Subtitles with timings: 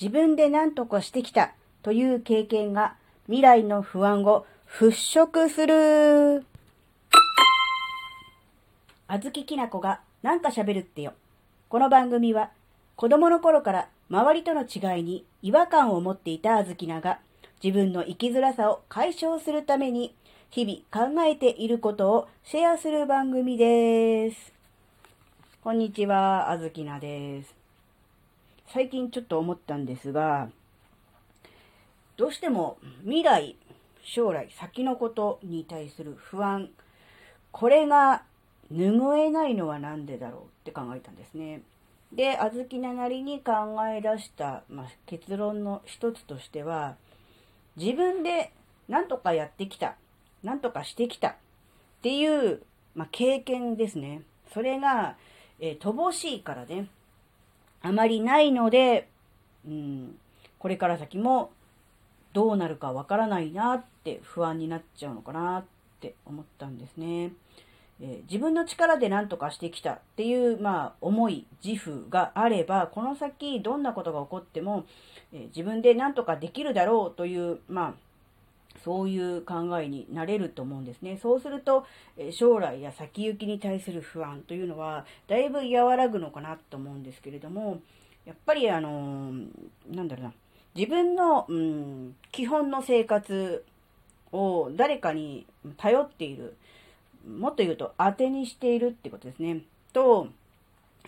[0.00, 2.96] 自分で何とかしてきたという経験が
[3.26, 4.90] 未来の不安を払
[5.26, 6.44] 拭する。
[9.08, 11.14] あずききなこがなんか喋るってよ。
[11.68, 12.50] この番組は
[12.96, 17.18] 子供の頃から周りとの違いに違和感を持っていたあずきなが
[17.64, 20.14] 自分の生きづらさを解消するために
[20.50, 24.52] 日々考えていることをシェアする番組です。
[25.62, 27.55] こんにちは、あずきなです。
[28.72, 30.48] 最近ちょっと思ったんですが、
[32.16, 33.56] どうしても未来、
[34.02, 36.70] 将来、先のことに対する不安、
[37.52, 38.22] これが
[38.72, 41.62] 拭えないのは何でだろうって考えたんですね。
[42.12, 43.52] で、あずきななりに考
[43.88, 46.96] え出した、まあ、結論の一つとしては、
[47.76, 48.52] 自分で
[48.88, 49.96] 何とかやってきた、
[50.42, 51.34] 何とかしてきたっ
[52.02, 52.62] ていう、
[52.94, 54.22] まあ、経験ですね。
[54.52, 55.16] それが、
[55.60, 56.88] えー、乏しいからね、
[57.86, 59.08] あまりないので、
[59.66, 60.16] うん、
[60.58, 61.52] これから先も
[62.32, 65.64] どうなるかわからないなって不安になっちゃうのかなっ
[66.00, 67.32] て思ったんですね。
[68.00, 74.84] えー、自分の力で何とかしてきたっていう、まあ、思い、自負があれば、この先どんなことが起こっても、
[75.32, 77.94] えー、自分で何とかできるだろうという、まあ、
[78.84, 81.18] そういう考えになれると思うんですね。
[81.22, 81.86] そうすると、
[82.30, 87.80] 将来や先行きに対する不安というのは、だいぶ和らぐのかなと思うんですけれども、
[88.24, 89.46] やっぱりあのー、
[89.94, 90.32] なんだろうな、
[90.74, 93.64] 自分の、うん、基本の生活
[94.32, 96.56] を誰かに頼っている。
[97.26, 99.62] もっと言うと当てにしているってことですね。
[99.92, 100.28] と、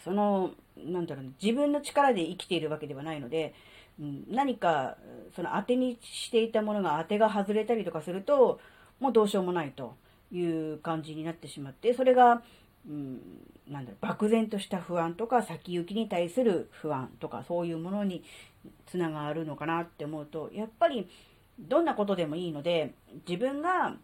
[0.03, 3.55] その、なんだろう、自分の力で生きているわけではないので、
[4.01, 4.97] うん、何か、
[5.35, 8.61] その当てにしていたものが当てが外れたりとかすると、
[9.01, 9.97] もうどうしようもないと
[10.33, 12.43] いう感じになってしまって、それが、
[12.89, 13.21] うん、
[13.69, 18.23] なんだろう、漠然とした不安とか、先行きに対する不安とか、そういうものに
[18.87, 21.09] つながるのかなって思うと、やっぱり
[21.59, 22.95] どんなことでもいいので、
[23.29, 23.97] 自分が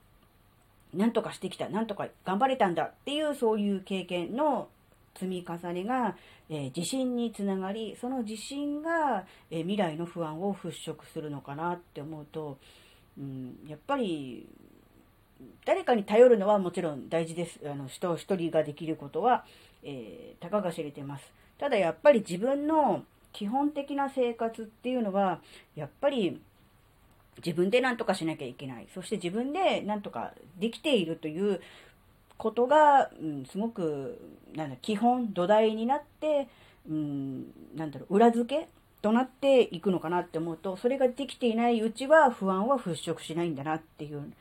[0.93, 4.69] 何とかしてきた、何とか頑張れたんだっていうそういう経験の
[5.15, 6.17] 積み重ねが、
[6.49, 12.59] え、自信につながり、その自信が、え、未来の不安を払拭するのかなって思うと、
[13.19, 14.47] うん、やっぱり
[15.65, 17.61] 誰かに頼るのはもちろん大事です。
[17.65, 19.45] あの人一人ができることは、
[19.83, 21.25] えー、たかが知れてます。
[21.59, 25.41] ただやっぱり自分の基本的な生活っていうのは、
[25.75, 26.41] やっぱり
[27.45, 28.89] 自分で何とかしなきゃいけない。
[28.95, 31.61] そして自分で何とかできているという
[32.37, 34.19] ことが、うん、すごく、
[34.55, 36.49] なんだ、基本、土台になって、
[36.89, 38.69] うん、なんだろう、裏付け
[39.03, 44.33] となっていくのかなって思うと、それができていないうちは不安は払拭しないんだなっていう、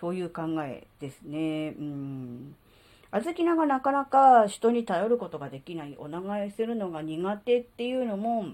[0.00, 1.74] そういう考えですね。
[1.78, 2.54] うん。
[3.12, 8.46] あずきながなかなか人に頼ることができない、お願いするのが苦手っていうのも、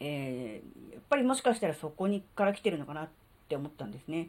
[0.00, 3.08] えー、やっぱりもしかしたらそこにから来てるのかなっ
[3.48, 4.28] て思ったんですね。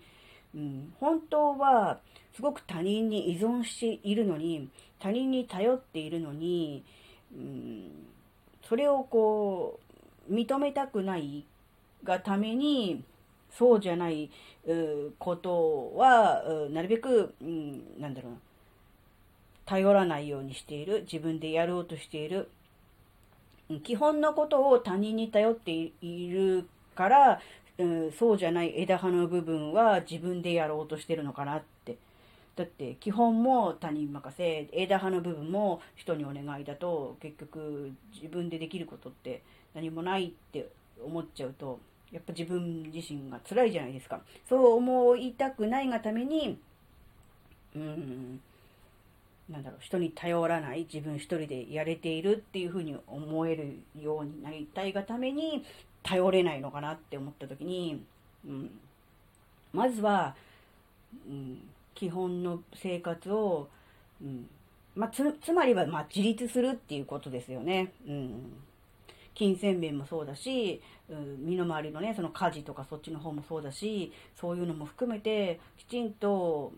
[0.58, 2.00] うん、本当は
[2.36, 4.68] すごく他人に依存しているのに、
[5.00, 6.84] 他人に頼っているのに、
[7.32, 7.92] うん、
[8.68, 9.80] それをこ
[10.28, 11.46] う、認めたくない
[12.04, 13.04] がために、
[13.52, 14.30] そうじゃない
[15.20, 18.38] ことは、なるべく、うん、なんだろうな、
[19.66, 22.50] 頼らないようにしている、自分でやろうとしている、
[23.84, 27.42] 基本のことを他人に頼っているから、
[27.80, 31.98] うん、そうじゃない枝葉の部分は自分でやろうとしてるのかなって。
[32.56, 39.44] だって基本も他人任せ、枝葉の部分も人にお願いだと結局自分でできることって
[39.76, 40.68] 何もないって
[41.06, 41.80] 思っちゃうと、
[42.12, 44.22] やっぱ自分自身が辛いじゃないですか。
[44.50, 46.58] そう思いたくないがために、
[47.76, 48.40] うん、
[49.50, 55.64] なんだろう、人に頼らない、自分一人でやれているっていうふうに思えるようになりたいがために、
[56.08, 58.02] 頼れないのかなって思った時に、
[58.48, 58.72] うん、
[59.74, 60.36] まずは、
[61.28, 61.62] うん、
[61.94, 63.68] 基本の生活を、
[64.22, 64.48] うん
[64.96, 67.92] まあ、つ、つまりは、まあ、自立するっていうことですよね。
[68.08, 68.54] うん。
[69.36, 76.72] 金銭面もそうだし、うん、身の回りのね、その家事とかそっちの方もそうだし、そういうのも含めて、きちんと、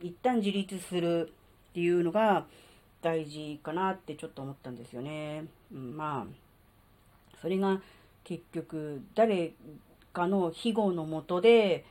[0.00, 1.32] 一旦自立する
[1.70, 2.46] っていうのが
[3.02, 5.44] 大事かなってちょっと思ったんですよね。
[5.72, 7.80] うん、まあ、それが
[8.24, 9.52] 結局誰
[10.12, 11.84] かの庇護のもとで、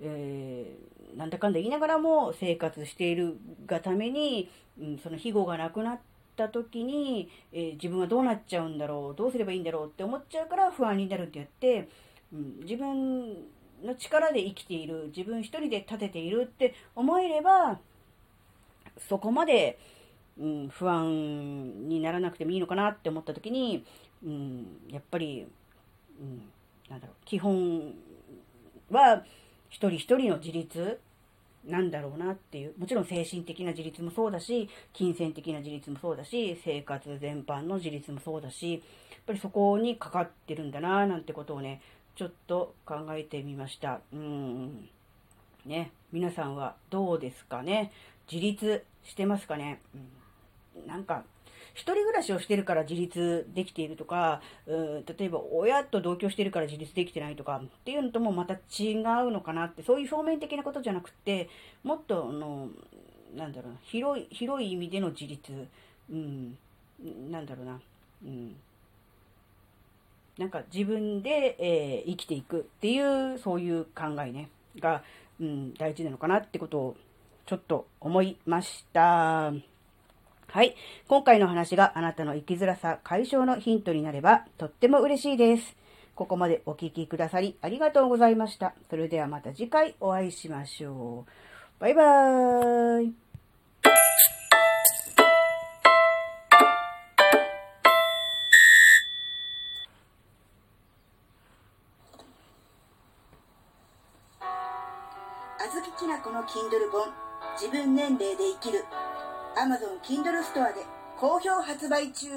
[0.00, 4.50] えー、なんだかんだ言いながらも生活しているがために、
[4.80, 6.00] うん、その庇護がなくなっ
[6.36, 11.88] た時に、えー、自分はどうなっちゃうんだろう、どうすればいいんだろうって思っちゃうから不安になるって言って、
[12.32, 13.46] うん、自分
[13.82, 17.78] の力で生きている、自分一人で立てているって思えれば、
[19.08, 19.78] そこまで、
[20.38, 23.84] うん、不安にならなくてもいいのかなって思った時に、
[24.24, 25.46] うん、やっぱり
[26.20, 26.42] うん、
[26.90, 27.94] なんだろう、基本
[28.90, 29.24] は
[29.68, 30.98] 一人一人の自立
[31.66, 38.82] なんだろうなっていう、もちろん精神的な自立もそうだし、金銭的な自立もそうだし、生活全般の自立もそうだし、やっ
[39.26, 41.82] ぱりそこにかかってるんだななんてことをね、
[42.16, 44.00] ちょっと考えてみました。
[44.12, 44.88] うん。
[45.66, 47.92] ね、皆さんはどうですかね？
[48.30, 49.82] 自立してますかね、
[50.78, 51.24] うん、なんか、
[51.74, 61.48] 一人暮らしをしてるから自立できているとか、うん、例えば親と同居してるから自立できてないとかっていうのともまた違うのかなって、そういう表面的なことじゃなくて、
[61.82, 62.68] もっと、あの、
[63.36, 65.52] なんだろうな、広い、広い意味での自立、
[66.10, 66.56] うん、
[67.30, 67.80] なんだろうな、
[68.24, 68.56] うん。
[70.38, 75.02] なんか自分で、えー、生きていくっていう、そういう考えね、が、
[75.40, 76.96] うん、大事なのかなってことを
[77.46, 79.52] ちょっと思いました。
[80.50, 80.74] はい。
[81.08, 85.76] 今回の話があなたの生きづらさ解消のヒントになればとっても嬉しいです。
[86.14, 88.72] ここまでお聴きくださりありがとうございました。
[88.88, 91.80] それではまた次回お会いしましょう。
[91.80, 93.14] バイバーイ。
[105.60, 107.12] あずききなこの Kindle 本
[107.60, 108.84] 自分年齢で生きる
[109.58, 110.74] Amazon Kindle ストアで
[111.16, 112.28] 好評発売中